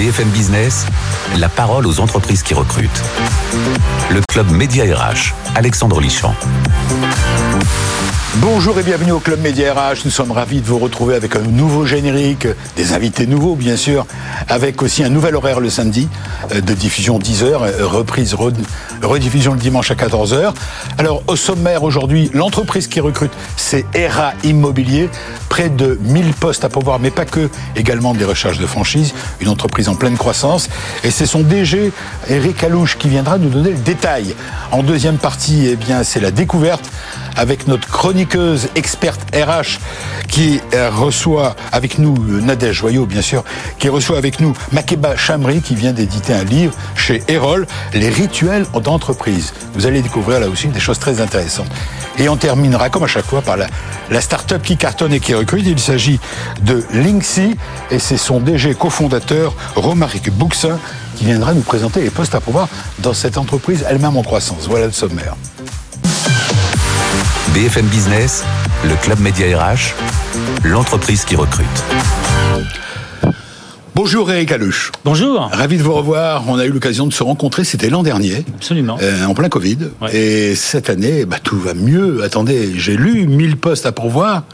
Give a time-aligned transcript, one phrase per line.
[0.00, 0.86] BFM Business,
[1.36, 3.02] la parole aux entreprises qui recrutent.
[4.08, 6.34] Le club Média RH, Alexandre Lichamp.
[8.36, 10.06] Bonjour et bienvenue au Club Média RH.
[10.06, 14.06] Nous sommes ravis de vous retrouver avec un nouveau générique, des invités nouveaux bien sûr,
[14.48, 16.08] avec aussi un nouvel horaire le samedi
[16.54, 18.34] euh, de diffusion 10h, euh, reprise,
[19.02, 20.54] rediffusion le dimanche à 14h.
[20.96, 25.10] Alors au sommaire aujourd'hui, l'entreprise qui recrute, c'est ERA Immobilier,
[25.50, 29.48] près de 1000 postes à pouvoir, mais pas que, également des recherches de franchise, une
[29.48, 30.68] entreprise en pleine croissance.
[31.04, 31.92] Et c'est son DG,
[32.28, 34.34] Eric Alouche, qui viendra nous donner le détail.
[34.70, 36.90] En deuxième partie, eh bien, c'est la découverte
[37.36, 39.78] avec notre chroniqueuse experte RH
[40.28, 43.44] qui euh, reçoit avec nous, euh, Nadège Joyot bien sûr,
[43.78, 48.66] qui reçoit avec nous Makeba Chamri qui vient d'éditer un livre chez Erol, Les rituels
[48.82, 49.52] d'entreprise.
[49.74, 51.70] Vous allez découvrir là aussi des choses très intéressantes.
[52.18, 53.66] Et on terminera comme à chaque fois par la,
[54.10, 55.64] la start-up qui cartonne et qui recrute.
[55.66, 56.20] Il s'agit
[56.62, 57.56] de Linksy
[57.90, 60.78] et c'est son DG cofondateur Romaric Bouxin
[61.16, 62.68] qui viendra nous présenter les postes à pouvoir
[63.00, 64.66] dans cette entreprise elle-même en croissance.
[64.68, 65.36] Voilà le sommaire.
[67.54, 68.44] BFM Business,
[68.84, 69.94] le club Média RH,
[70.64, 71.66] l'entreprise qui recrute.
[74.02, 74.92] Bonjour Eric Aluche.
[75.04, 75.50] Bonjour.
[75.52, 76.44] Ravi de vous revoir.
[76.48, 78.46] On a eu l'occasion de se rencontrer, c'était l'an dernier.
[78.56, 78.96] Absolument.
[79.02, 79.76] Euh, en plein Covid.
[80.10, 82.22] Et cette année, bah, tout va mieux.
[82.24, 84.44] Attendez, j'ai lu 1000 postes à pourvoir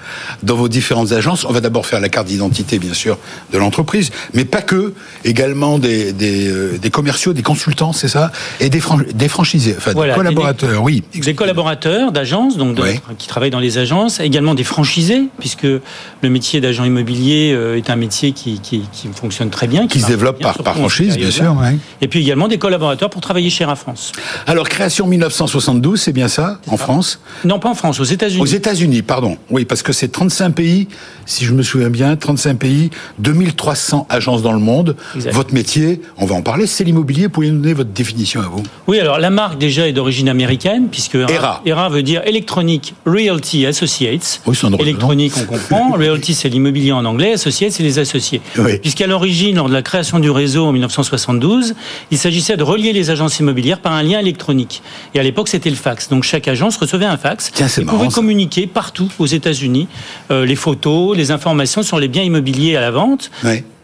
[0.43, 1.45] dans vos différentes agences.
[1.45, 3.19] On va d'abord faire la carte d'identité, bien sûr,
[3.53, 4.95] de l'entreprise, mais pas que.
[5.25, 8.33] Également des, des, euh, des commerciaux, des consultants, c'est ça?
[8.59, 8.83] Et des,
[9.15, 11.05] des franchisés, enfin des collaborateurs, oui.
[11.15, 12.81] Des collaborateurs d'agences, donc
[13.17, 14.19] qui travaillent dans les agences.
[14.19, 19.07] Également des franchisés, puisque le métier d'agent immobilier euh, est un métier qui, qui, qui
[19.15, 19.87] fonctionne très bien.
[19.87, 21.57] Qui, se développe par, par franchise, bien sûr.
[22.01, 24.13] Et puis également des collaborateurs pour travailler chez Air France.
[24.47, 28.43] Alors, création 1972, c'est bien ça, en France Non, pas en France, aux États-Unis.
[28.43, 29.37] Aux États-Unis, pardon.
[29.51, 30.89] Oui, parce que c'est 35 pays,
[31.27, 34.97] si je me souviens bien, 35 pays, 2300 agences dans le monde.
[35.15, 37.29] Votre métier, on va en parler, c'est l'immobilier.
[37.29, 40.89] Pouvez nous donner votre définition à vous Oui, alors la marque déjà est d'origine américaine,
[40.91, 44.41] puisque ERA, ERA veut dire Electronic Realty Associates.
[44.47, 45.93] Oui, c'est Électronique, on comprend.
[45.97, 47.33] Realty, c'est l'immobilier en anglais.
[47.33, 48.41] Associates, c'est les associés.
[48.59, 48.79] Oui.
[48.79, 49.07] Puisqu'à
[49.55, 51.75] lors de la création du réseau en 1972,
[52.11, 54.83] il s'agissait de relier les agences immobilières par un lien électronique.
[55.15, 56.09] Et à l'époque, c'était le fax.
[56.09, 59.89] Donc chaque agence recevait un fax et pouvait communiquer partout aux États-Unis
[60.31, 63.31] euh, les photos, les informations sur les biens immobiliers à la vente.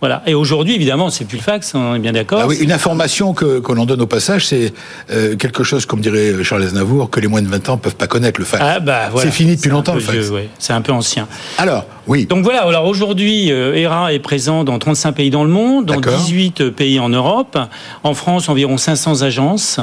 [0.02, 0.20] Voilà.
[0.26, 2.40] Et aujourd'hui, évidemment, c'est plus le fax, on est bien d'accord.
[2.42, 4.74] Ah oui, une information que, que l'on donne au passage, c'est
[5.12, 8.08] euh, quelque chose, comme dirait Charles Aznavour, que les moins de 20 ans peuvent pas
[8.08, 8.64] connaître le fax.
[8.66, 9.30] Ah bah voilà.
[9.30, 10.28] C'est fini depuis longtemps le fax.
[10.30, 10.48] Ouais.
[10.58, 11.28] C'est un peu ancien.
[11.56, 12.26] Alors, oui.
[12.26, 16.00] Donc voilà, alors aujourd'hui, euh, ERA est présent dans 35 pays dans le monde, dans
[16.00, 17.56] 18 pays en Europe.
[18.02, 19.78] En France, environ 500 agences.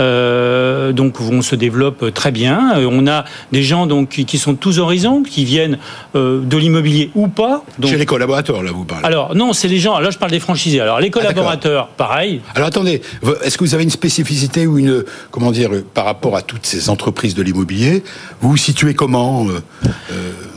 [0.00, 2.78] Euh, donc on se développe très bien.
[2.78, 5.78] Euh, on a des gens donc qui sont tous horizons, qui viennent
[6.14, 7.64] euh, de l'immobilier ou pas.
[7.78, 7.90] Donc...
[7.90, 9.04] Chez les collaborateurs, là, vous parlez.
[9.04, 9.98] Alors non, c'est les gens.
[9.98, 10.80] Là, je parle des franchisés.
[10.80, 12.40] Alors les ah, collaborateurs, pareil.
[12.54, 13.02] Alors attendez,
[13.42, 16.90] est-ce que vous avez une spécificité ou une comment dire par rapport à toutes ces
[16.90, 18.02] entreprises de l'immobilier
[18.40, 19.46] Vous vous situez comment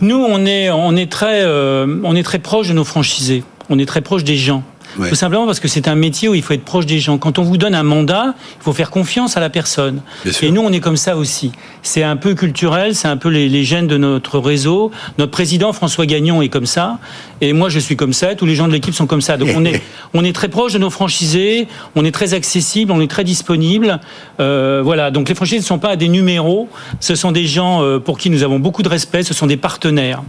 [0.01, 3.43] Nous, on est on est très on est très proche de nos franchisés.
[3.69, 4.63] On est très proche des gens.
[4.97, 7.17] Tout simplement parce que c'est un métier où il faut être proche des gens.
[7.17, 10.01] Quand on vous donne un mandat, il faut faire confiance à la personne.
[10.41, 11.51] Et nous, on est comme ça aussi.
[11.81, 14.91] C'est un peu culturel, c'est un peu les, les, gènes de notre réseau.
[15.17, 16.99] Notre président, François Gagnon, est comme ça.
[17.41, 18.35] Et moi, je suis comme ça.
[18.35, 19.37] Tous les gens de l'équipe sont comme ça.
[19.37, 19.81] Donc on est,
[20.13, 23.99] on est très proche de nos franchisés, on est très accessible, on est très disponible.
[24.39, 25.11] Euh, voilà.
[25.11, 26.69] Donc les franchisés ne sont pas des numéros.
[26.99, 29.23] Ce sont des gens euh, pour qui nous avons beaucoup de respect.
[29.23, 30.21] Ce sont des partenaires.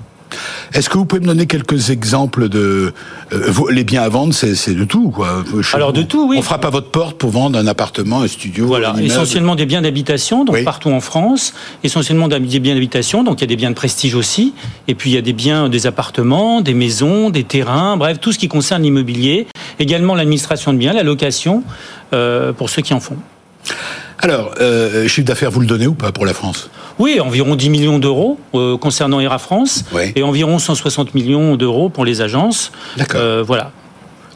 [0.72, 2.92] Est-ce que vous pouvez me donner quelques exemples de
[3.32, 5.44] euh, les biens à vendre C'est de tout, quoi.
[5.72, 6.36] Alors de tout, oui.
[6.38, 8.66] On frappe à votre porte pour vendre un appartement, un studio.
[8.66, 11.54] Voilà, essentiellement des biens d'habitation, donc partout en France.
[11.84, 14.54] Essentiellement des biens d'habitation, donc il y a des biens de prestige aussi.
[14.88, 18.32] Et puis il y a des biens, des appartements, des maisons, des terrains, bref, tout
[18.32, 19.46] ce qui concerne l'immobilier.
[19.78, 21.62] Également l'administration de biens, la location,
[22.12, 23.16] euh, pour ceux qui en font.
[24.22, 26.70] Alors, euh, chiffre d'affaires, vous le donnez ou pas pour la France?
[27.00, 29.84] Oui, environ 10 millions d'euros euh, concernant ERA France
[30.14, 32.70] et environ 160 millions d'euros pour les agences.
[32.96, 33.20] D'accord.
[33.20, 33.72] Euh, voilà.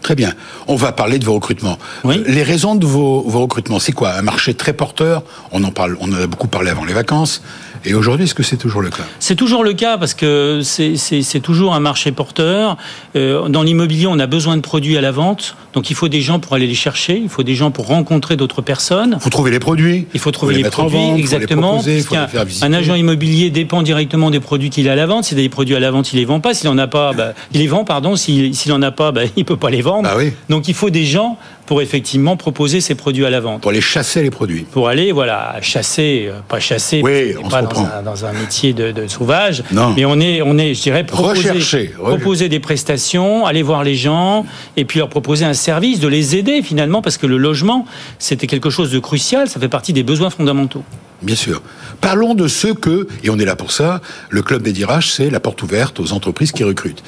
[0.03, 0.35] Très bien.
[0.67, 1.79] On va parler de vos recrutements.
[2.03, 2.23] Oui.
[2.27, 4.13] Les raisons de vos, vos recrutements, c'est quoi?
[4.13, 5.23] Un marché très porteur?
[5.53, 5.97] On en parle.
[6.01, 7.43] On en a beaucoup parlé avant les vacances.
[7.85, 9.05] Et aujourd'hui, est-ce que c'est toujours le cas?
[9.19, 12.77] C'est toujours le cas parce que c'est toujours un marché porteur.
[13.15, 16.21] Euh, dans l'immobilier, on a besoin de produits à la vente, donc il faut des
[16.21, 19.17] gens pour aller les chercher, il faut des gens pour rencontrer d'autres personnes.
[19.19, 20.07] Il faut trouver les produits.
[20.15, 21.81] Il faut trouver les, produits, exactement.
[21.81, 24.97] Faut les proposer, faut les un, agent immobilier dépend directement des produits qu'il a à
[24.97, 25.25] la vente.
[25.25, 26.55] S'il a des produits à la vente, il les vend pas.
[26.55, 28.17] S'il en a pas, bah, il les vend, pardon.
[28.17, 30.03] S'il n'en a pas, bah, il peut pas les vendre.
[30.05, 30.33] Bah oui.
[30.49, 33.61] Donc il faut des gens pour effectivement proposer ces produits à la vente.
[33.61, 34.65] Pour aller chasser les produits.
[34.71, 39.93] Pour aller, voilà, chasser, euh, pas chasser, oui, pas dans un, métier de, sauvage, non.
[39.97, 44.47] mais on est, on est, je dirais, proposer, proposer des prestations, aller voir les gens,
[44.77, 47.87] et puis leur proposer un service, de les aider finalement, parce que le logement,
[48.19, 50.85] c'était quelque chose de crucial, ça fait partie des besoins fondamentaux.
[51.23, 51.63] Bien sûr.
[52.01, 55.41] Parlons de ceux que, et on est là pour ça, le Club Médirage, c'est la
[55.41, 57.03] porte ouverte aux entreprises qui recrutent.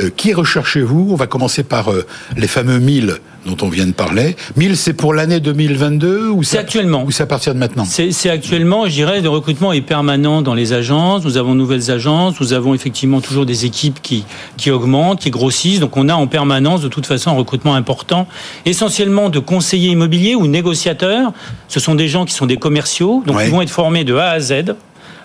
[0.00, 1.08] Euh, qui recherchez-vous?
[1.10, 2.06] On va commencer par euh,
[2.36, 4.36] les fameux 1000 dont on vient de parler.
[4.56, 7.84] 1000, c'est pour l'année 2022 ou c'est actuellement Ou c'est à partir de maintenant?
[7.84, 11.24] C'est actuellement, je dirais, le recrutement est permanent dans les agences.
[11.24, 14.24] Nous avons de nouvelles agences, nous avons effectivement toujours des équipes qui,
[14.56, 15.80] qui augmentent, qui grossissent.
[15.80, 18.26] Donc on a en permanence, de toute façon, un recrutement important,
[18.64, 21.32] essentiellement de conseillers immobiliers ou négociateurs.
[21.68, 24.30] Ce sont des gens qui sont des commerciaux, donc ils vont être formés de A
[24.30, 24.74] à Z.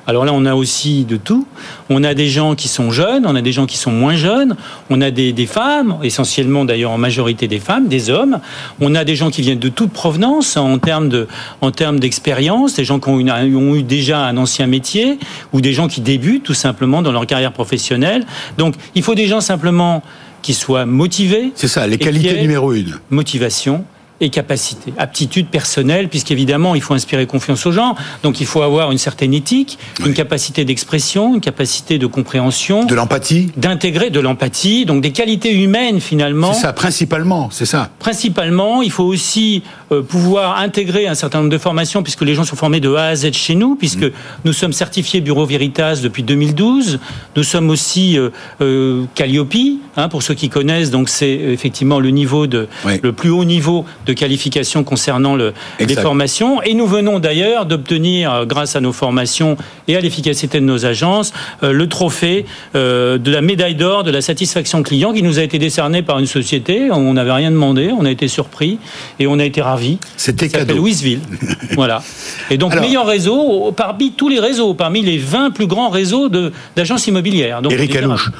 [0.07, 1.47] Alors là, on a aussi de tout.
[1.89, 4.55] On a des gens qui sont jeunes, on a des gens qui sont moins jeunes,
[4.89, 8.39] on a des, femmes, essentiellement d'ailleurs en majorité des femmes, des hommes.
[8.79, 11.27] On a des gens qui viennent de toute provenance en termes de,
[11.61, 15.19] en termes d'expérience, des gens qui ont, ont, eu déjà un ancien métier
[15.53, 18.25] ou des gens qui débutent tout simplement dans leur carrière professionnelle.
[18.57, 20.03] Donc, il faut des gens simplement
[20.41, 21.51] qui soient motivés.
[21.55, 22.95] C'est ça, les qualités numéro une.
[23.09, 23.85] Motivation,
[24.21, 27.95] et capacité, aptitude personnelle, puisqu'évidemment, il faut inspirer confiance aux gens.
[28.23, 32.85] Donc, il faut avoir une certaine éthique, une capacité d'expression, une capacité de compréhension.
[32.85, 36.53] De l'empathie D'intégrer de l'empathie, donc des qualités humaines, finalement.
[36.53, 37.89] C'est ça, principalement, c'est ça.
[37.99, 42.43] Principalement, il faut aussi euh, pouvoir intégrer un certain nombre de formations, puisque les gens
[42.43, 44.11] sont formés de A à Z chez nous, puisque mm.
[44.45, 46.99] nous sommes certifiés Bureau Veritas depuis 2012.
[47.35, 48.29] Nous sommes aussi euh,
[48.61, 49.55] euh, Calliope,
[49.97, 50.91] hein, pour ceux qui connaissent.
[50.91, 52.67] Donc, c'est effectivement le niveau de,
[53.01, 56.61] le plus haut niveau de de qualification concernant le, les formations.
[56.63, 60.85] Et nous venons d'ailleurs d'obtenir, euh, grâce à nos formations et à l'efficacité de nos
[60.85, 65.39] agences, euh, le trophée euh, de la médaille d'or de la satisfaction client qui nous
[65.39, 66.91] a été décerné par une société.
[66.91, 68.79] On n'avait rien demandé, on a été surpris
[69.19, 69.97] et on a été ravis.
[70.17, 70.75] C'était cadeau.
[70.75, 71.21] Louisville.
[71.75, 72.03] voilà.
[72.49, 76.29] Et donc, meilleur réseau parmi tous les réseaux, parmi les 20 plus grands réseaux
[76.75, 77.61] d'agences immobilières.
[77.61, 78.31] Donc, Eric Alouche,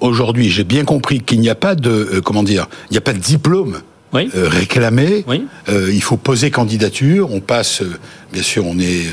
[0.00, 3.12] aujourd'hui, j'ai bien compris qu'il n'y a pas de, comment dire, il n'y a pas
[3.12, 3.80] de diplôme
[4.12, 4.30] oui.
[4.34, 5.24] Euh, réclamer.
[5.68, 7.32] Euh, il faut poser candidature.
[7.32, 7.98] On passe, euh,
[8.32, 9.06] bien sûr, on est,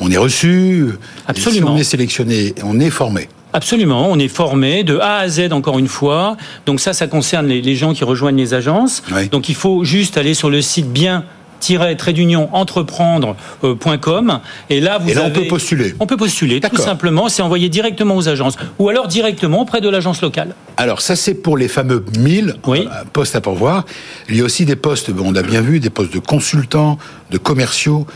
[0.00, 0.86] on est reçu.
[1.26, 1.68] Absolument.
[1.68, 3.28] Si on est sélectionné, on est formé.
[3.54, 6.38] Absolument, on est formé de A à Z encore une fois.
[6.64, 9.02] Donc ça, ça concerne les, gens qui rejoignent les agences.
[9.30, 11.24] Donc il faut juste aller sur le site bien
[11.96, 15.94] trait d'union entreprendre.com et là vous et là, on peut postuler.
[16.00, 19.88] On peut postuler tout simplement, c'est envoyé directement aux agences ou alors directement auprès de
[19.88, 20.54] l'agence locale.
[20.76, 23.84] Alors ça c'est pour les fameux 1000 euh, postes à pourvoir.
[24.28, 26.98] Il y a aussi des postes, on a bien vu, des postes de consultants,
[27.30, 28.06] de commerciaux,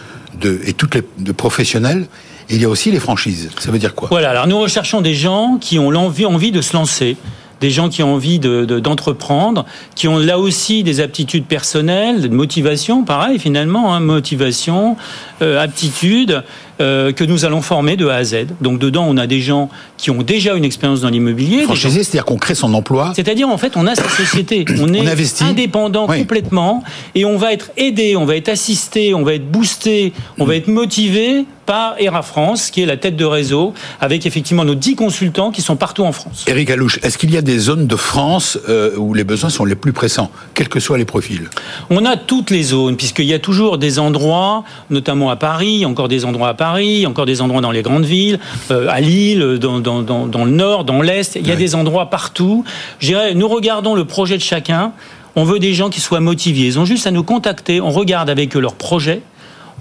[0.40, 2.06] de, et toutes les de professionnels.
[2.50, 3.50] il y a aussi les franchises.
[3.58, 4.08] Ça veut dire quoi?
[4.10, 4.30] Voilà.
[4.30, 7.16] Alors nous recherchons des gens qui ont l'envie envie de se lancer
[7.60, 12.28] des gens qui ont envie d'entreprendre, de, qui ont là aussi des aptitudes personnelles, de
[12.28, 14.96] motivation, pareil finalement, hein, motivation,
[15.42, 16.42] euh, aptitude,
[16.80, 18.46] euh, que nous allons former de A à Z.
[18.60, 21.62] Donc dedans, on a des gens qui ont déjà une expérience dans l'immobilier.
[21.62, 23.12] Franchisé, c'est-à-dire qu'on crée son emploi.
[23.16, 26.82] C'est-à-dire en fait, on a sa société, on est indépendant complètement,
[27.14, 30.56] et on va être aidé, on va être assisté, on va être boosté, on va
[30.56, 34.94] être motivé par ERA France, qui est la tête de réseau, avec effectivement nos 10
[34.94, 36.44] consultants qui sont partout en France.
[36.46, 39.64] Eric Alouche, est-ce qu'il y a des zones de France euh, où les besoins sont
[39.64, 41.50] les plus pressants, quels que soient les profils?
[41.90, 46.06] On a toutes les zones, puisqu'il y a toujours des endroits, notamment à Paris, encore
[46.08, 46.65] des endroits à Paris,
[47.06, 48.38] encore des endroits dans les grandes villes,
[48.70, 52.10] euh, à Lille, dans, dans, dans, le nord, dans l'est, il y a des endroits
[52.10, 52.64] partout.
[52.98, 54.92] Je dirais, nous regardons le projet de chacun.
[55.34, 56.66] On veut des gens qui soient motivés.
[56.66, 57.80] Ils ont juste à nous contacter.
[57.80, 59.20] On regarde avec eux leur projet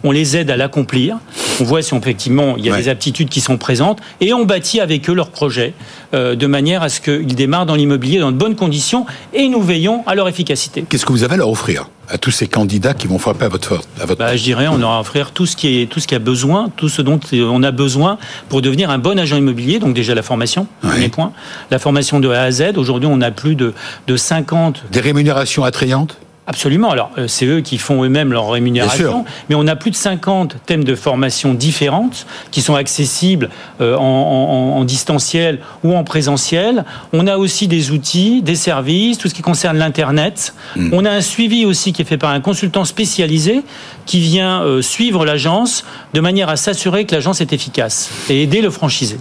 [0.03, 1.17] on les aide à l'accomplir.
[1.59, 4.81] On voit si effectivement il y a des aptitudes qui sont présentes et on bâtit
[4.81, 5.73] avec eux leur projet
[6.13, 9.61] euh, de manière à ce qu'ils démarrent dans l'immobilier dans de bonnes conditions et nous
[9.61, 10.85] veillons à leur efficacité.
[10.87, 13.49] Qu'est-ce que vous avez à leur offrir à tous ces candidats qui vont frapper à
[13.49, 15.89] votre porte à votre bah, Je dirais, on aura à offrir tout ce qui est
[15.89, 18.17] tout ce qui a besoin, tout ce dont on a besoin
[18.49, 19.79] pour devenir un bon agent immobilier.
[19.79, 21.31] Donc déjà la formation, premier point,
[21.71, 22.77] la formation de A à Z.
[22.77, 23.73] Aujourd'hui, on a plus de,
[24.07, 24.83] de 50.
[24.91, 26.17] Des rémunérations attrayantes?
[26.47, 26.91] Absolument.
[26.91, 30.57] Alors, euh, c'est eux qui font eux-mêmes leur rémunération, mais on a plus de 50
[30.67, 33.49] thèmes de formation différentes qui sont accessibles
[33.81, 36.85] euh, en, distanciel ou en présentiel.
[37.13, 40.53] On a aussi des outils, des services, tout ce qui concerne l'Internet.
[40.75, 40.89] Hmm.
[40.93, 43.63] On a un suivi aussi qui est fait par un consultant spécialisé
[44.05, 45.83] qui vient euh, suivre l'agence
[46.13, 49.17] de manière à s'assurer que l'agence est efficace et aider le franchisé.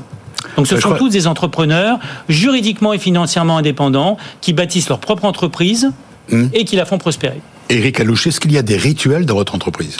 [0.56, 5.90] Donc ce sont tous des entrepreneurs juridiquement et financièrement indépendants qui bâtissent leur propre entreprise
[6.30, 6.46] Hmm.
[6.52, 7.40] et qui la font prospérer.
[7.68, 9.98] Éric Alouche, est-ce qu'il y a des rituels dans votre entreprise?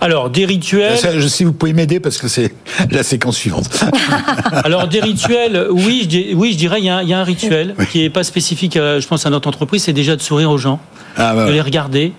[0.00, 0.96] Alors, des rituels.
[1.16, 2.52] Je sais, vous pouvez m'aider parce que c'est
[2.90, 3.84] la séquence suivante.
[4.64, 8.10] Alors, des rituels, oui, je, oui, je dirais, il y, a, un rituel qui n'est
[8.10, 10.80] pas spécifique, je pense, à notre entreprise, c'est déjà de sourire aux gens,
[11.16, 12.12] ah, bah de les regarder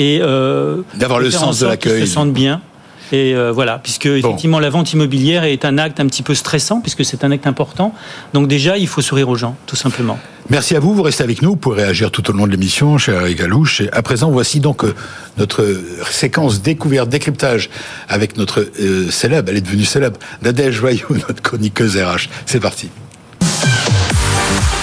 [0.00, 2.06] et euh, d'avoir le sens de l'accueil.
[2.06, 2.62] Se sentent bien.
[3.12, 6.80] Et euh, voilà, puisque effectivement la vente immobilière est un acte un petit peu stressant,
[6.80, 7.92] puisque c'est un acte important.
[8.34, 10.18] Donc déjà, il faut sourire aux gens, tout simplement.
[10.48, 12.98] Merci à vous, vous restez avec nous, vous pourrez réagir tout au long de l'émission,
[12.98, 13.82] cher Eric Alouche.
[13.92, 14.94] à présent, voici donc euh,
[15.38, 15.64] notre
[16.10, 17.70] séquence découverte, décryptage
[18.08, 22.28] avec notre euh, célèbre, elle est devenue célèbre, Nadège Joyeux, notre chroniqueuse RH.
[22.46, 22.90] C'est parti.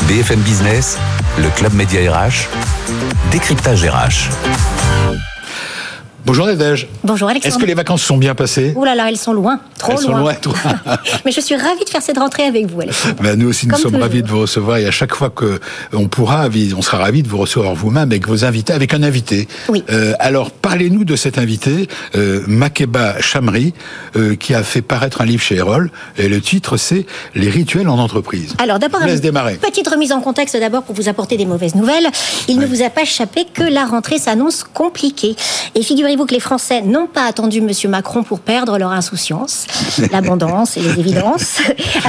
[0.07, 0.97] BFM Business,
[1.37, 2.47] le Club Média RH,
[3.31, 4.86] décryptage RH.
[6.27, 6.89] Bonjour Nadège.
[7.05, 7.55] Bonjour Alexandre.
[7.55, 8.73] Est-ce que les vacances sont bien passées?
[8.75, 10.53] Ouh là là, elles sont loin, trop elles Sont loin trop.
[11.25, 13.15] Mais je suis ravie de faire cette rentrée avec vous, Alexandre.
[13.23, 15.61] Ben, nous aussi, nous sommes ravis de vous recevoir et à chaque fois que
[15.93, 19.47] on pourra, on sera ravis de vous recevoir vous-même avec vos invités, avec un invité.
[19.69, 19.85] Oui.
[19.89, 23.73] Euh, alors, parlez-nous de cet invité, euh, Makeba Chamri,
[24.17, 27.05] euh, qui a fait paraître un livre chez Erol et le titre c'est
[27.35, 28.53] Les rituels en entreprise.
[28.61, 32.07] Alors d'abord, une petite remise en contexte d'abord pour vous apporter des mauvaises nouvelles.
[32.49, 35.37] Il ne vous a pas échappé que la rentrée s'annonce compliquée.
[35.73, 35.83] Et
[36.17, 37.69] figurez-vous que les Français n'ont pas attendu M.
[37.89, 39.67] Macron pour perdre leur insouciance,
[40.11, 41.59] l'abondance et les évidences,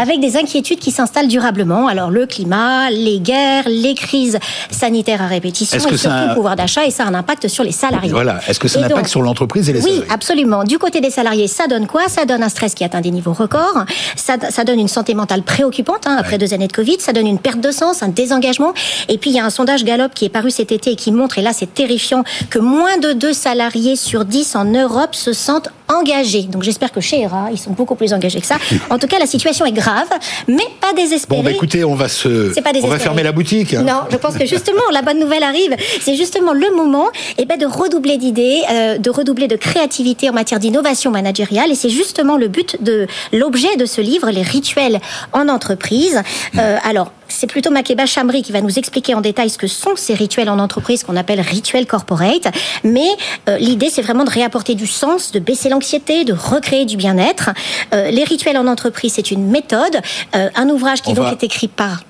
[0.01, 1.89] avec des inquiétudes qui s'installent durablement?
[1.89, 4.39] Alors le climat, les guerres, les crises
[4.71, 7.73] sanitaires à répétition, et surtout le pouvoir d'achat, et ça a un impact sur les
[7.73, 8.11] salariés.
[8.11, 8.41] Voilà.
[8.49, 10.03] Est-ce que ça a un impact sur l'entreprise et les salariés?
[10.07, 10.65] Oui, absolument.
[10.65, 12.09] Du côté des salariés, ça donne quoi?
[12.09, 13.85] Ça donne un stress qui atteint des niveaux records.
[14.17, 16.97] Ça, ça donne une santé mentale préoccupante hein, après deux années de Covid.
[17.01, 18.73] Ça donne une perte de sens, un désengagement.
[19.09, 21.13] Et puis il y a un sondage Gallup qui est paru cet été et qui
[21.13, 25.33] montre, et là c'est terrifiant, que moins de deux salariés sur dix en Europe se
[25.33, 26.43] sentent engagés.
[26.43, 28.57] Donc j'espère que chez ERA, ils sont beaucoup plus engagés que ça.
[28.91, 30.09] En tout cas, la situation est grave,
[30.47, 31.41] mais pas désespérée.
[31.41, 32.53] Bon, bah écoutez, on va se,
[32.83, 33.75] on va fermer la boutique.
[33.75, 35.77] Non, je pense que justement, la bonne nouvelle arrive.
[36.01, 40.31] C'est justement le moment, et eh ben, de redoubler d'idées, euh, de redoubler de créativité
[40.31, 41.71] en matière d'innovation managériale.
[41.71, 45.01] Et c'est justement le but de l'objet de ce livre, les rituels
[45.33, 46.23] en entreprise.
[46.59, 49.97] Euh, alors, c'est plutôt Makeba Chamri qui va nous expliquer en détail ce que sont
[49.97, 52.49] ces rituels en entreprise qu'on appelle rituels corporate.
[52.85, 53.09] Mais
[53.49, 57.51] euh, l'idée, c'est vraiment de réapporter du sens, de baisser l'anxiété, de recréer du bien-être.
[57.93, 60.01] Euh, les rituels en entreprise, c'est une méthode,
[60.35, 62.03] euh, un ouvrage qui donc est écrit par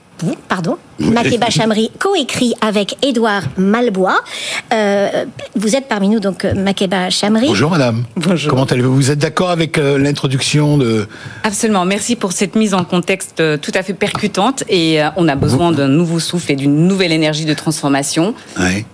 [0.48, 4.20] pardon, Makeba Chamri, coécrit avec Édouard Malbois.
[4.72, 7.46] Euh, vous êtes parmi nous, donc Makeba Chamri.
[7.48, 8.04] Bonjour madame.
[8.16, 8.50] Bonjour.
[8.50, 8.94] Comment allez-vous?
[8.94, 11.06] Vous êtes d'accord avec euh, l'introduction de...
[11.44, 15.37] Absolument, merci pour cette mise en contexte euh, tout à fait percutante et on a
[15.37, 18.34] besoin d'un nouveau souffle et d'une nouvelle énergie de transformation.
[18.58, 18.84] Oui.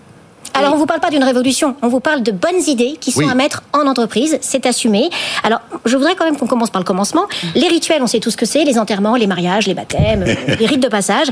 [0.57, 3.29] Alors, on vous parle pas d'une révolution, on vous parle de bonnes idées qui sont
[3.29, 5.11] à mettre en entreprise, c'est assumé.
[5.43, 7.27] Alors, je voudrais quand même qu'on commence par le commencement.
[7.57, 10.25] Les rituels, on sait tout ce que c'est, les enterrements, les mariages, les baptêmes,
[10.59, 11.27] les rites de passage.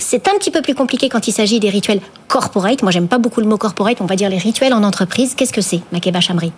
[0.00, 2.82] C'est un petit peu plus compliqué quand il s'agit des rituels corporate.
[2.82, 5.34] Moi, j'aime pas beaucoup le mot corporate, on va dire les rituels en entreprise.
[5.36, 6.52] Qu'est-ce que c'est, Makeba Chamri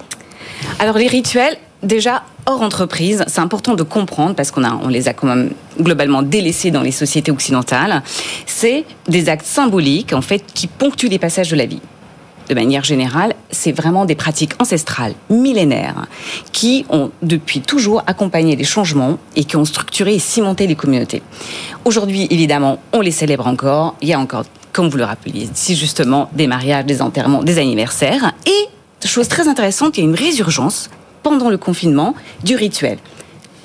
[0.79, 5.09] Alors, les rituels, déjà hors entreprise, c'est important de comprendre parce qu'on a, on les
[5.09, 8.03] a quand même globalement délaissés dans les sociétés occidentales.
[8.47, 11.81] C'est des actes symboliques en fait qui ponctuent les passages de la vie
[12.49, 16.07] de manière générale, c'est vraiment des pratiques ancestrales, millénaires,
[16.53, 21.23] qui ont depuis toujours accompagné les changements et qui ont structuré et cimenté les communautés.
[21.85, 23.97] Aujourd'hui, évidemment, on les célèbre encore.
[24.01, 27.59] Il y a encore, comme vous le rappeliez, si justement, des mariages, des enterrements, des
[27.59, 28.33] anniversaires.
[28.47, 28.69] Et,
[29.07, 30.91] chose très intéressante, il y a une résurgence
[31.23, 32.99] pendant le confinement du rituel.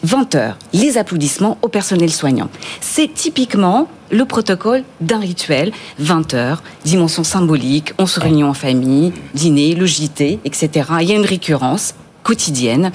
[0.04, 2.50] 20 heures, les applaudissements au personnel soignant.
[2.80, 9.14] C'est typiquement le protocole d'un rituel, 20 heures, dimension symbolique, on se réunit en famille,
[9.34, 10.90] dîner, le JT, etc.
[11.02, 11.94] Il y a une récurrence
[12.24, 12.92] quotidienne.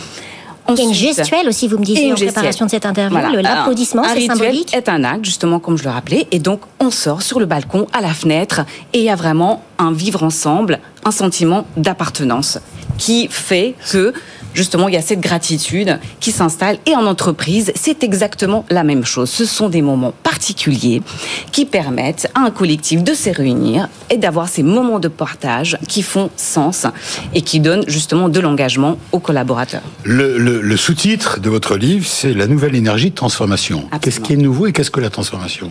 [0.69, 3.41] il y a une gestuelle aussi, vous me disiez, en préparation de cette interview.
[3.41, 4.75] L'applaudissement, c'est symbolique.
[4.75, 6.27] est un acte, justement, comme je le rappelais.
[6.33, 9.63] Et donc, on sort sur le balcon, à la fenêtre, et il y a vraiment
[9.79, 12.59] un vivre ensemble, un sentiment d'appartenance
[12.99, 14.13] qui fait que
[14.57, 16.79] justement, il y a cette gratitude qui s'installe.
[16.87, 19.31] Et en entreprise, c'est exactement la même chose.
[19.31, 21.03] Ce sont des moments particuliers
[21.53, 26.03] qui permettent à un collectif de se réunir et d'avoir ces moments de partage qui
[26.03, 26.87] font sens
[27.35, 29.83] et qui donnent justement de l'engagement aux collaborateurs.
[30.05, 33.89] Le, sous-titre de votre livre, c'est La nouvelle énergie de transformation.
[34.01, 35.71] Qu'est-ce qui est nouveau et qu'est-ce que la transformation?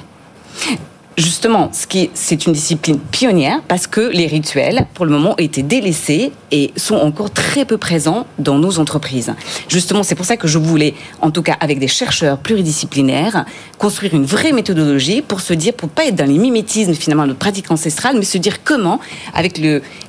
[1.17, 6.31] Justement, c'est une discipline pionnière parce que les rituels, pour le moment, ont été délaissés
[6.51, 9.33] et sont encore très peu présents dans nos entreprises.
[9.67, 13.45] Justement, c'est pour ça que je voulais, en tout cas avec des chercheurs pluridisciplinaires,
[13.77, 17.33] construire une vraie méthodologie pour se dire, pour pas être dans les mimétismes finalement de
[17.33, 18.99] pratiques ancestrales, mais se dire comment,
[19.33, 19.61] avec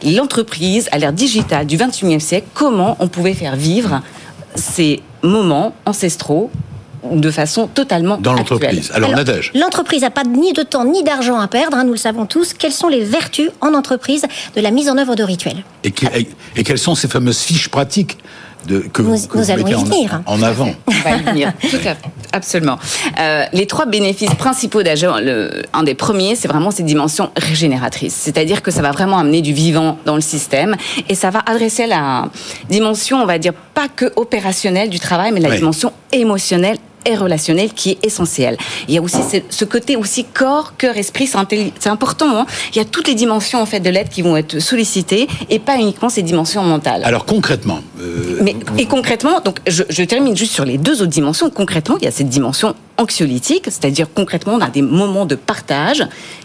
[0.03, 4.03] l'entreprise à l'ère digitale du 21e siècle, comment on pouvait faire vivre
[4.55, 6.51] ces moments ancestraux
[7.15, 8.91] de façon totalement dans l'entreprise.
[8.95, 9.53] Alors, Nadège.
[9.55, 12.53] L'entreprise n'a pas ni de temps ni d'argent à perdre, hein, nous le savons tous.
[12.55, 15.93] Quelles sont les vertus en entreprise de la mise en œuvre de rituels et,
[16.57, 18.19] et, quelles sont ces fameuses fiches pratiques
[18.67, 20.23] de, que nous, vous, que nous vous allons mettez y en, venir.
[20.27, 20.71] en avant?
[20.89, 21.53] On va y venir.
[21.61, 21.97] Tout à fait.
[22.33, 22.79] Absolument.
[23.21, 28.15] Euh, les trois bénéfices principaux d'Agir, le- un des premiers, c'est vraiment ces dimensions régénératrices.
[28.15, 30.75] C'est-à-dire que ça va vraiment amener du vivant dans le système
[31.09, 32.29] et ça va adresser la
[32.69, 37.73] dimension, on va dire, pas que opérationnelle du travail, mais la dimension émotionnelle et relationnelle
[37.73, 38.57] qui est essentielle.
[38.89, 42.39] Il y a aussi ce- ce côté aussi corps, cœur, esprit, c'est important.
[42.41, 42.47] hein.
[42.73, 45.59] Il y a toutes les dimensions en fait de l'aide qui vont être sollicitées et
[45.59, 47.03] pas uniquement ces dimensions mentales.
[47.05, 51.11] Alors concrètement, euh, Mais, et concrètement, donc je, je termine juste sur les deux autres
[51.11, 51.51] dimensions.
[51.51, 56.03] Concrètement, il y a cette dimension anxiolytique, c'est-à-dire concrètement, on a des moments de partage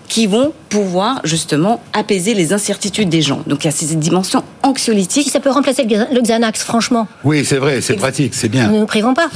[0.08, 3.42] qui vont pouvoir justement apaiser les incertitudes des gens.
[3.48, 5.30] Donc il y a cette dimension Si anxiolytique.
[5.32, 8.68] ça peut remplacer le le Xanax, franchement, oui, c'est vrai, c'est pratique, c'est bien.
[8.68, 9.30] nous ne nous privons pas.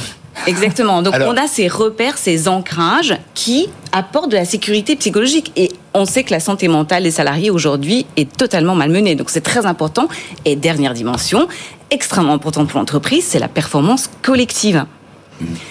[0.47, 1.01] Exactement.
[1.01, 5.51] Donc Alors- on a ces repères, ces ancrages qui apportent de la sécurité psychologique.
[5.55, 9.15] Et on sait que la santé mentale des salariés aujourd'hui est totalement malmenée.
[9.15, 10.07] Donc c'est très important.
[10.43, 11.47] Et dernière dimension,
[11.89, 14.85] extrêmement importante pour l'entreprise, c'est la performance collective.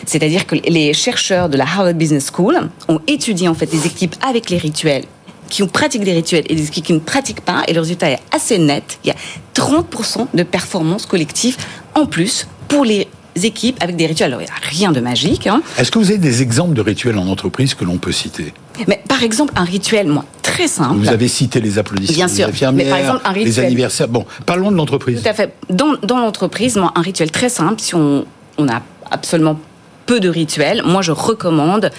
[0.04, 4.14] C'est-à-dire que les chercheurs de la Harvard Business School ont étudié en fait les équipes
[4.23, 5.04] avec les rituels
[5.49, 8.18] qui pratiqué des rituels et des équipes qui ne pratiquent pas, et le résultat est
[8.33, 8.99] assez net.
[9.04, 9.16] Il y a
[9.54, 11.56] 30% de performance collective
[11.94, 13.06] en plus pour les
[13.42, 14.28] équipes avec des rituels.
[14.32, 15.62] Alors, il n'y a rien de magique, hein.
[15.78, 18.52] Est-ce que vous avez des exemples de rituels en entreprise que l'on peut citer?
[18.88, 20.96] Mais par exemple, un rituel, moi, très simple.
[20.98, 24.08] Vous avez cité les applaudissements Bien sûr, infirmières, mais par exemple, un les anniversaires.
[24.08, 25.22] Bon, parlons de l'entreprise.
[25.22, 25.52] Tout à fait.
[25.70, 28.24] Dans, dans l'entreprise, moi, un rituel très simple, si on,
[28.58, 29.58] on a absolument
[30.06, 31.90] peu de rituels, moi je recommande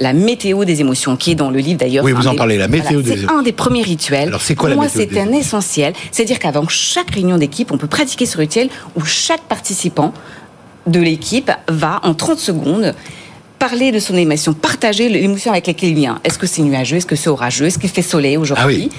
[0.00, 2.04] la météo des émotions, qui est dans le livre d'ailleurs.
[2.04, 4.26] Oui, vous en des- parlez, la météo des C'est un des premiers rituels.
[4.28, 5.38] Alors, c'est quoi Pour la moi, météo c'est un émotions?
[5.40, 5.92] essentiel.
[6.10, 10.12] C'est-à-dire qu'avant chaque réunion d'équipe, on peut pratiquer ce rituel où chaque participant
[10.86, 12.94] de l'équipe va, en 30 secondes,
[13.58, 16.20] parler de son émotion, partager l'émotion avec laquelle il vient.
[16.24, 16.96] Est-ce que c'est nuageux?
[16.96, 17.66] Est-ce que c'est orageux?
[17.66, 18.90] Est-ce qu'il fait soleil aujourd'hui?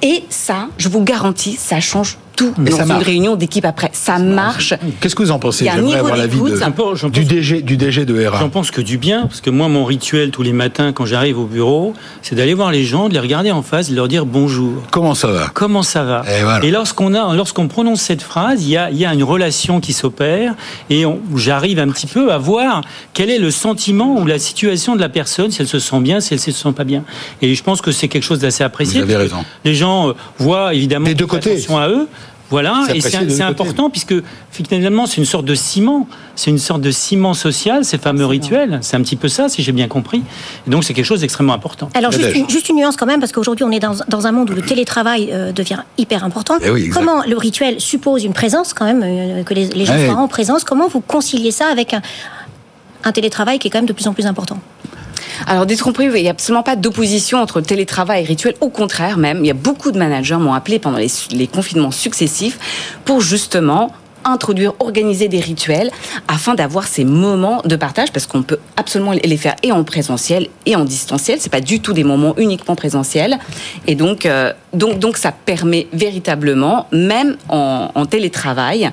[0.00, 3.04] Et ça, je vous garantis, ça change tout Mais dans une marche.
[3.04, 3.90] réunion d'équipe après.
[3.92, 4.74] Ça marche.
[5.00, 6.38] Qu'est-ce que vous en pensez Il y a un J'aimerais avoir l'avis
[7.10, 8.38] du, DG, du DG de RA.
[8.40, 11.38] J'en pense que du bien, parce que moi, mon rituel tous les matins quand j'arrive
[11.38, 14.26] au bureau, c'est d'aller voir les gens, de les regarder en face, de leur dire
[14.26, 14.82] bonjour.
[14.90, 16.70] Comment ça va Comment ça va Et voilà.
[16.70, 19.92] lorsqu'on a, lorsqu'on prononce cette phrase, il y a, il y a une relation qui
[19.92, 20.54] s'opère
[20.90, 22.82] et j'arrive un petit peu à voir
[23.14, 26.20] quel est le sentiment ou la situation de la personne, si elle se sent bien,
[26.20, 27.02] si elle se sent pas bien.
[27.42, 28.98] Et je pense que c'est quelque chose d'assez apprécié.
[29.00, 29.44] Vous avez raison.
[29.64, 31.52] Les gens euh, voient évidemment Des deux côtés.
[31.52, 32.08] attention à eux.
[32.48, 34.14] Voilà, et c'est important puisque
[34.52, 36.06] finalement c'est une sorte de ciment,
[36.36, 38.78] c'est une sorte de ciment social, ces fameux rituels.
[38.82, 40.22] C'est un petit peu ça, si j'ai bien compris.
[40.66, 41.88] Et donc c'est quelque chose d'extrêmement important.
[41.94, 44.32] Alors juste une, juste une nuance quand même, parce qu'aujourd'hui on est dans, dans un
[44.32, 46.54] monde où le télétravail euh, devient hyper important.
[46.62, 46.88] Eh oui.
[46.88, 50.06] Comment le rituel suppose une présence quand même, euh, que les, les gens Ah oui.
[50.06, 52.02] soient en présence, comment vous conciliez ça avec un,
[53.02, 54.60] un télétravail qui est quand même de plus en plus important?
[55.46, 58.54] Alors, détrompez il n'y a absolument pas d'opposition entre télétravail et rituel.
[58.60, 62.58] Au contraire, même, il y a beaucoup de managers m'ont appelé pendant les, confinements successifs
[63.04, 63.92] pour justement
[64.24, 65.90] introduire, organiser des rituels
[66.26, 70.48] afin d'avoir ces moments de partage parce qu'on peut absolument les faire et en présentiel
[70.66, 71.38] et en distanciel.
[71.40, 73.38] C'est pas du tout des moments uniquement présentiels.
[73.86, 78.90] Et donc, euh, donc, donc ça permet véritablement, même en télétravail,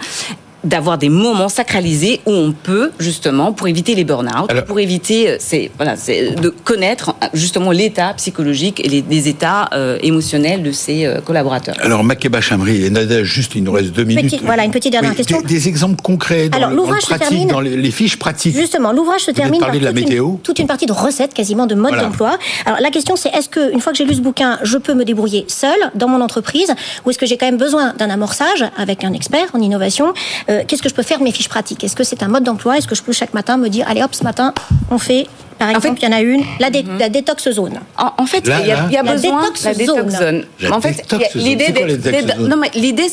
[0.63, 5.29] d'avoir des moments sacralisés où on peut justement pour éviter les burn-out, Alors- pour éviter
[5.29, 9.97] euh, c'est voilà c'est de connaître euh, justement l'état psychologique et les, les états euh,
[10.01, 11.75] émotionnels de ses euh, collaborateurs.
[11.81, 14.41] Alors, Makeba Chamri et Nadège, juste, il nous reste deux minutes.
[14.43, 15.41] Voilà, une petite dernière Oui, question.
[15.41, 18.17] Des, des exemples concrets dans, Alors, le- dans le pratique, termine- dans les, les fiches
[18.17, 18.55] pratiques.
[18.55, 20.29] Justement, l'ouvrage se termine parler par de la toute, météo.
[20.31, 22.03] Une, toute une partie de recettes, quasiment de mode Voilà.
[22.07, 22.37] d'emploi.
[22.65, 24.93] Alors la question c'est est-ce que une fois que j'ai lu ce bouquin, je peux
[24.93, 26.73] me débrouiller seul dans mon entreprise,
[27.05, 30.13] ou est-ce que j'ai quand même besoin d'un amorçage avec un expert en innovation
[30.49, 31.83] Euh, Qu'est-ce que je peux faire mes fiches pratiques?
[31.83, 32.77] Est-ce que c'est un mode d'emploi?
[32.77, 34.53] Est-ce que je peux chaque matin me dire allez hop ce matin
[34.91, 35.27] on fait
[35.65, 37.79] par En exemple fait- il y en a une la, dé- la détox zone.
[37.97, 39.99] En, en fait, Là, il y a, il y a La besoin détox la détox
[40.01, 40.11] zone.
[40.11, 40.43] zone.
[40.59, 43.07] La en fait, l'idée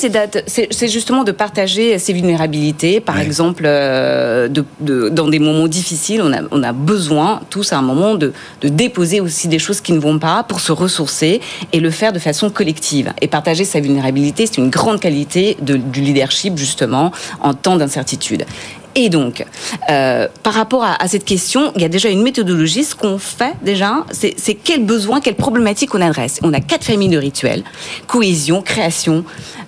[0.46, 3.00] C'est justement de partager ses vulnérabilités.
[3.00, 3.22] Par Ouais.
[3.24, 7.78] exemple, euh, de, de- dans des moments difficiles, on a, on a besoin tous à
[7.78, 8.32] un moment de,
[8.62, 11.40] de déposer aussi des choses qui ne vont pas pour se ressourcer
[11.72, 13.12] et le faire de façon collective.
[13.20, 18.44] Et partager sa vulnérabilité, c'est une grande qualité de- du leadership justement en temps d'incertitude.
[18.94, 19.44] Et donc,
[19.88, 22.84] euh, par rapport à, cette question, il y a déjà une méthodologie.
[22.84, 26.40] Ce qu'on fait déjà, c'est c'est quels besoins, quelles problématiques on adresse.
[26.42, 27.62] On a quatre familles de rituels
[28.06, 29.24] cohésion, création,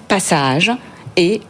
[0.08, 0.72] passage
[1.16, 1.40] et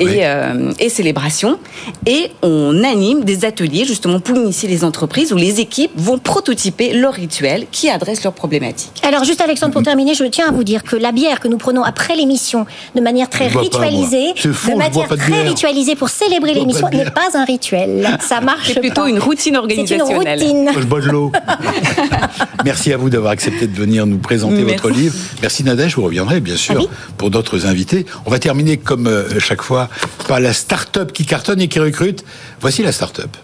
[0.00, 0.14] et, Oui.
[0.22, 1.58] euh, et célébration.
[2.06, 6.92] Et on anime des ateliers justement pour initier les entreprises où les équipes vont prototyper
[6.94, 9.00] leurs rituels qui adressent leurs problématiques.
[9.06, 11.58] Alors juste Alexandre pour terminer, je tiens à vous dire que la bière que nous
[11.58, 16.54] prenons après l'émission de manière très pas, ritualisée, de manière de très ritualisée pour célébrer
[16.54, 18.18] l'émission n'est pas un rituel.
[18.20, 19.08] Ça marche C'est plutôt pas.
[19.08, 20.38] une routine C'est une organisationnelle.
[20.40, 20.62] routine.
[20.64, 21.32] Moi, je bois de l'eau.
[22.64, 24.74] Merci à vous d'avoir accepté de venir nous présenter Merci.
[24.76, 25.14] votre livre.
[25.42, 26.88] Merci Nadège, vous reviendrez bien sûr Ah oui.
[27.16, 28.06] pour d'autres invités.
[28.26, 29.88] On va terminer comme euh, chaque fois
[30.28, 32.24] par la start-up qui cartonne et qui recrute.
[32.60, 33.36] Voici la start-up.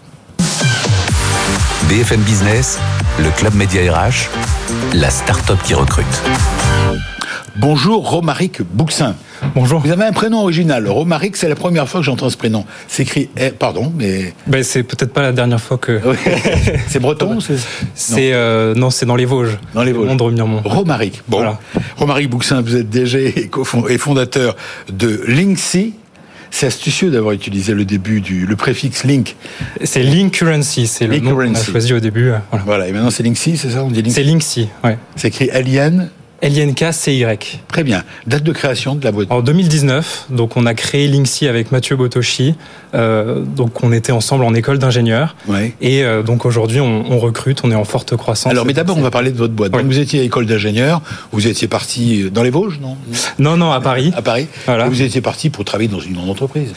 [1.89, 2.79] BFM Business,
[3.19, 4.29] le club média RH,
[4.93, 6.05] la start-up qui recrute.
[7.59, 9.15] Bonjour Romaric Bouxin.
[9.55, 9.79] Bonjour.
[9.79, 10.87] Vous avez un prénom original.
[10.87, 12.65] Romaric, c'est la première fois que j'entends ce prénom.
[12.87, 14.33] C'est écrit, eh, pardon, mais.
[14.45, 15.99] Ben, c'est peut-être pas la dernière fois que.
[16.87, 17.39] c'est breton
[17.95, 19.57] C'est euh, non, c'est dans les Vosges.
[19.73, 20.17] Dans les Vosges.
[20.65, 21.23] Romaric.
[21.27, 21.37] Bon.
[21.37, 21.59] Voilà.
[21.97, 23.49] Romaric Bouxin, vous êtes DG
[23.89, 24.55] et fondateur
[24.91, 25.93] de Linksy.
[26.51, 29.35] C'est astucieux d'avoir utilisé le début du le préfixe link.
[29.83, 32.31] C'est link currency, c'est le nom qu'on a choisi au début.
[32.49, 34.97] Voilà, voilà et maintenant c'est Linksy, c'est ça On dit C'est Linksy, ouais.
[35.15, 36.09] C'est écrit Alien
[36.41, 37.25] LINK-CY.
[37.67, 38.03] Très bien.
[38.27, 41.95] Date de création de la boîte En 2019, donc on a créé Linksy avec Mathieu
[41.95, 42.55] Botoshi.
[42.93, 45.35] Euh, donc on était ensemble en école d'ingénieur.
[45.81, 48.51] Et euh, donc aujourd'hui on, recrute, on est en forte croissance.
[48.51, 49.75] Alors mais d'abord on va parler de votre boîte.
[49.75, 52.97] vous étiez à école d'ingénieur, vous étiez parti dans les Vosges, non?
[53.39, 54.11] Non, non, à Paris.
[54.15, 54.47] À Paris.
[54.65, 54.87] Voilà.
[54.87, 56.73] vous étiez parti pour travailler dans une grande entreprise.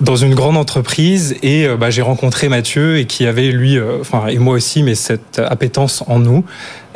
[0.00, 4.26] Dans une grande entreprise et euh, bah, j'ai rencontré Mathieu et qui avait lui, enfin
[4.28, 6.44] et moi aussi, mais cette appétence en nous.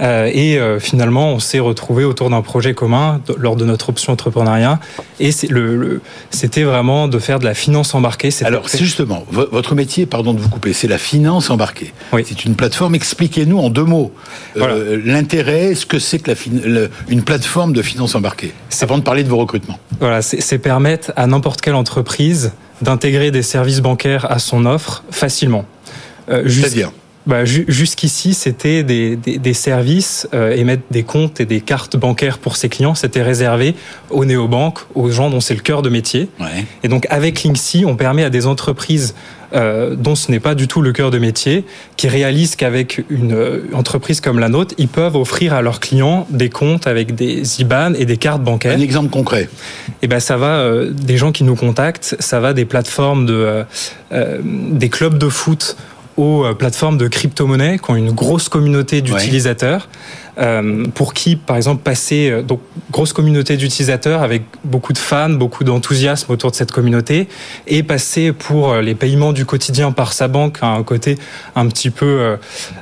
[0.00, 4.12] Euh, et euh, finalement, on s'est retrouvé autour d'un projet commun lors de notre option
[4.12, 4.78] entrepreneuriat.
[5.20, 8.30] Et c'était vraiment de faire de la finance embarquée.
[8.44, 11.92] Alors, c'est justement, votre métier, pardon de vous couper, c'est la finance embarquée.
[12.12, 12.24] Oui.
[12.26, 12.94] C'est une plateforme.
[12.94, 14.12] Expliquez-nous en deux mots
[14.56, 16.36] euh, l'intérêt, ce que c'est que la
[17.08, 18.52] une plateforme de finance embarquée.
[18.82, 19.80] Avant de parler de vos recrutements.
[19.98, 25.64] Voilà, c'est permettre à n'importe quelle entreprise d'intégrer des services bancaires à son offre facilement.
[26.28, 26.92] C'est-à-dire
[27.26, 32.38] bah, Jusqu'ici, c'était des, des, des, services, euh, émettre des comptes et des cartes bancaires
[32.38, 33.74] pour ses clients, c'était réservé
[34.10, 36.28] aux néobanques, aux gens dont c'est le cœur de métier.
[36.40, 36.64] Ouais.
[36.82, 39.14] Et donc avec Linksy, on permet à des entreprises
[39.54, 41.64] euh, dont ce n'est pas du tout le cœur de métier,
[41.96, 46.26] qui réalisent qu'avec une euh, entreprise comme la nôtre, ils peuvent offrir à leurs clients
[46.30, 48.76] des comptes avec des IBAN et des cartes bancaires.
[48.76, 49.48] Un exemple concret Et
[50.02, 53.64] eh ben ça va euh, des gens qui nous contactent, ça va des plateformes de
[54.12, 55.76] euh, des clubs de foot
[56.16, 59.88] aux euh, plateformes de crypto-monnaie qui ont une grosse communauté d'utilisateurs.
[60.38, 65.30] Euh, pour qui, par exemple, passer euh, donc grosse communauté d'utilisateurs avec beaucoup de fans,
[65.30, 67.26] beaucoup d'enthousiasme autour de cette communauté,
[67.66, 71.16] et passer pour les paiements du quotidien par sa banque à un côté
[71.54, 72.36] un petit peu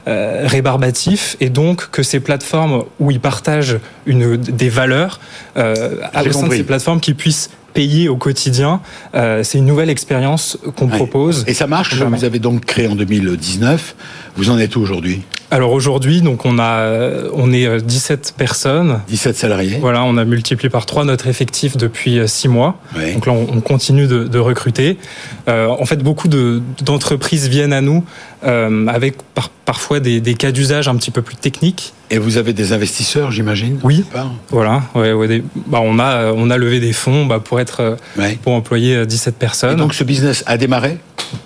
[0.06, 5.20] rébarbatif, et donc que ces plateformes où ils partagent une, des valeurs
[5.56, 8.80] euh, au sein de ces plateformes qui puissent payer au quotidien.
[9.14, 11.44] Euh, c'est une nouvelle expérience qu'on propose.
[11.46, 11.94] Et ça marche.
[11.94, 13.94] Vous avez donc créé en 2019.
[14.36, 15.22] Vous en êtes où aujourd'hui?
[15.54, 16.90] Alors aujourd'hui, donc on a,
[17.32, 19.00] on est 17 euh, personnes.
[19.06, 19.78] 17 salariés.
[19.80, 22.76] Voilà, on a multiplié par 3 notre effectif depuis 6 mois.
[23.12, 24.98] Donc là, on, continue de, de recruter.
[25.46, 28.04] Euh, en fait, beaucoup d'entreprises viennent à nous
[28.44, 31.94] euh, avec par, parfois des, des cas d'usage un petit peu plus techniques.
[32.10, 34.04] Et vous avez des investisseurs, j'imagine Oui.
[34.50, 34.82] Voilà.
[34.96, 37.96] Ouais, ouais, bah, on a on a levé des fonds bah, pour être
[38.42, 39.74] pour employer 17 personnes.
[39.74, 40.98] Et donc ce business a démarré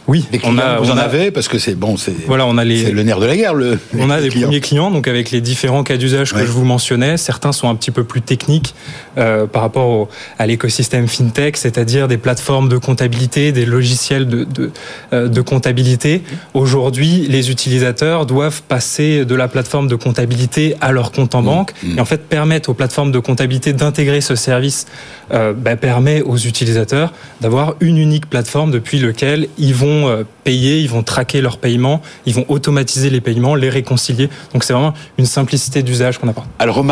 [0.07, 2.91] oui, on a, vous en avez parce que c'est bon, c'est voilà, on a les,
[2.91, 3.55] le nerf de la guerre.
[3.55, 6.65] Le, on a des premiers clients, donc avec les différents cas d'usage que je vous
[6.65, 8.75] mentionnais, certains sont un petit peu plus techniques
[9.17, 14.71] euh, par rapport à l'écosystème fintech, c'est-à-dire des plateformes de comptabilité, des logiciels de, de,
[15.13, 16.23] euh, de comptabilité.
[16.55, 21.45] Aujourd'hui, les utilisateurs doivent passer de la plateforme de comptabilité à leur compte en mmh.
[21.45, 21.99] banque mmh.
[21.99, 24.87] et en fait permettre aux plateformes de comptabilité d'intégrer ce service
[25.33, 30.81] euh, bah, permet aux utilisateurs d'avoir une unique plateforme depuis lequel ils vont euh, payer,
[30.81, 34.29] ils vont traquer leurs paiements, ils vont automatiser les paiements, les réconcilier.
[34.53, 36.49] Donc c'est vraiment une simplicité d'usage qu'on apporte.
[36.59, 36.83] Alors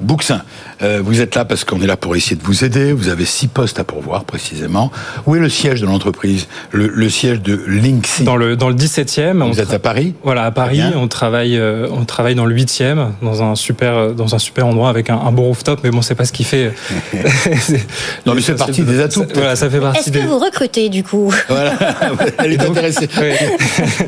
[0.00, 0.42] Bouxin,
[0.82, 2.92] euh, vous êtes là parce qu'on est là pour essayer de vous aider.
[2.92, 4.92] Vous avez six postes à pourvoir précisément.
[5.26, 9.42] Où est le siège de l'entreprise le, siège de Linksy Dans le dans le 17e.
[9.50, 10.14] Vous êtes à Paris?
[10.22, 10.82] Voilà, à Paris.
[10.94, 14.66] On travaille euh, on travaille dans le 8e, dans un super euh, dans un super
[14.66, 15.80] endroit avec un, un bon rooftop.
[15.82, 16.72] Mais bon, c'est pas ce qui fait.
[18.26, 19.26] non, mais c'est partie des atouts.
[19.34, 20.10] Voilà, ça fait partie.
[20.10, 21.32] Est-ce que vous recrutez du coup?
[21.48, 21.74] Voilà,
[22.38, 23.08] elle est intéressée.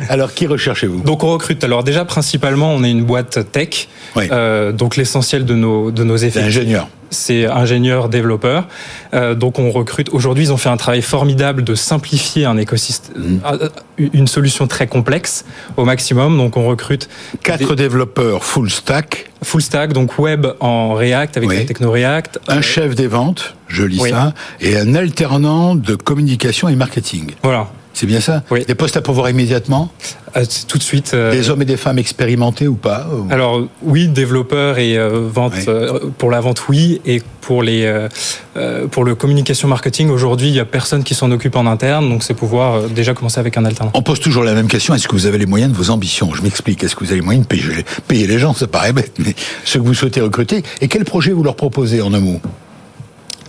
[0.09, 1.01] Alors, qui recherchez-vous?
[1.01, 1.65] Donc, on recrute.
[1.65, 3.89] Alors déjà, principalement, on est une boîte tech.
[4.75, 6.43] donc l'essentiel de nos de nos effets.
[6.43, 8.67] Ingénieur c'est ingénieur développeur.
[9.15, 10.09] Euh, donc on recrute.
[10.13, 13.41] Aujourd'hui, ils ont fait un travail formidable de simplifier un écosystème, mmh.
[13.45, 15.45] euh, une solution très complexe
[15.77, 16.37] au maximum.
[16.37, 17.09] Donc on recrute
[17.43, 19.31] quatre développeurs full stack.
[19.43, 22.41] Full stack, donc web en React avec la techno React.
[22.49, 27.33] Un euh, chef des ventes, je lis ça, et un alternant de communication et marketing.
[27.43, 27.69] Voilà.
[27.93, 28.65] C'est bien ça oui.
[28.67, 29.91] Des postes à pourvoir immédiatement
[30.37, 31.13] euh, Tout de suite.
[31.13, 35.55] Euh, des hommes et des femmes expérimentés ou pas Alors oui, développeurs et euh, vente
[36.19, 37.01] pour la vente oui.
[37.05, 38.09] Et pour les
[38.91, 42.09] pour le communication marketing aujourd'hui il y a personne qui s'en occupe en interne.
[42.09, 43.93] Donc c'est pouvoir déjà commencer avec un alternant.
[43.95, 44.95] On pose toujours la même question.
[44.95, 46.33] Est-ce que vous avez les moyens de vos ambitions?
[46.35, 46.85] Je m'explique.
[46.85, 48.55] Est-ce que vous avez les moyens de payer, payer les gens?
[48.55, 52.03] Ça paraît bête mais ceux que vous souhaitez recruter et quel projet vous leur proposez
[52.03, 52.41] en un mot?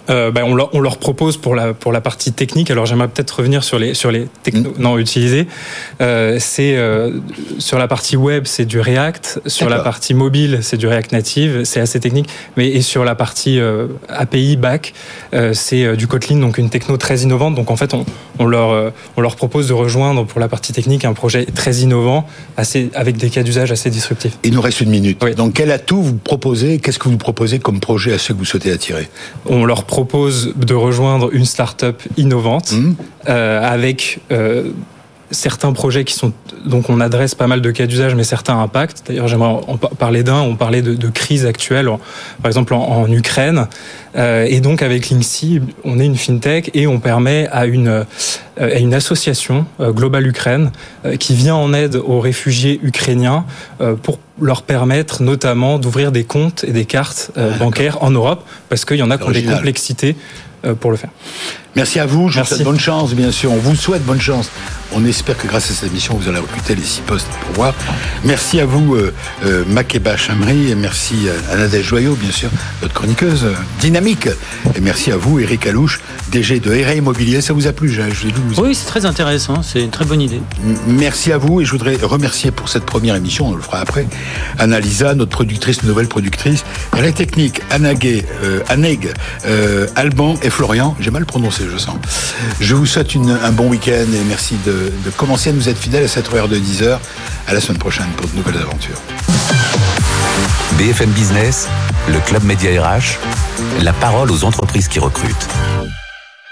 [0.10, 3.08] Euh, ben, on, leur, on, leur, propose pour la, pour la partie technique, alors j'aimerais
[3.08, 4.82] peut-être revenir sur les, sur les technos mm.
[4.82, 5.48] non utilisés,
[6.02, 7.20] euh, c'est euh,
[7.60, 11.62] sur la partie web c'est du React, sur la partie mobile c'est du React Native,
[11.66, 13.60] c'est assez technique, mais et sur la partie
[14.10, 14.94] API back
[15.54, 18.06] c'est du Kotlin, donc une techno très innovante, donc en fait on,
[18.40, 22.28] on, leur, on leur propose de rejoindre pour la partie technique un projet très innovant,
[22.58, 24.38] assez, avec des cas d'usage assez disruptifs.
[24.44, 27.80] Il nous reste une minute, donc quel atout vous proposez, qu'est-ce que vous proposez comme
[27.80, 29.10] projet à ceux que vous souhaitez attirer?
[29.46, 32.96] On leur propose de rejoindre une start-up innovante mmh.
[33.28, 34.72] euh, avec euh,
[35.32, 36.34] certains projets qui sont
[36.66, 39.04] donc on adresse pas mal de cas d'usage, mais certains impacts.
[39.08, 40.42] D'ailleurs, j'aimerais en parler d'un.
[40.42, 41.90] On parlait de, de crise actuelle,
[42.42, 43.68] par exemple en, en Ukraine.
[44.16, 48.06] Euh, et donc avec Linksy, on est une fintech et on permet à une
[48.60, 50.72] euh, à une association euh, Global Ukraine
[51.06, 53.46] euh, qui vient en aide aux réfugiés ukrainiens
[54.04, 58.98] pour leur permettre notamment d'ouvrir des comptes et des cartes bancaires en Europe parce qu'il
[58.98, 60.16] y en a qui ont des complexités
[60.80, 61.10] pour le faire.
[61.76, 63.52] Merci à vous, je vous souhaite bonne chance, bien sûr.
[63.52, 64.50] On vous souhaite bonne chance.
[64.94, 67.74] On espère que grâce à cette émission, vous allez recruter les six postes pour voir.
[68.26, 69.14] Merci à vous, euh,
[69.46, 72.50] euh, Makeba Chamri, et merci à Nadège Joyot, bien sûr,
[72.82, 74.28] notre chroniqueuse euh, dynamique.
[74.76, 77.40] Et merci à vous, Eric Alouche, DG de RA Immobilier.
[77.40, 80.42] Ça vous a plu, je, je Oui, c'est très intéressant, c'est une très bonne idée.
[80.88, 84.08] Merci à vous, et je voudrais remercier pour cette première émission, on le fera après,
[84.60, 86.66] Annalisa, notre productrice, nouvelle productrice,
[87.00, 89.14] la technique, Anagé, euh, Aneg,
[89.46, 90.98] euh, Alban et Florian.
[91.00, 91.98] J'ai mal prononcé je sens.
[92.60, 96.08] Je vous souhaite un bon week-end et merci de, commencer à nous être fidèles à
[96.08, 96.98] cette heure de 10h.
[97.48, 99.02] À la semaine prochaine pour de nouvelles aventures.
[100.78, 101.68] BFM Business,
[102.08, 103.20] le Club Média RH,
[103.82, 105.48] la parole aux entreprises qui recrutent.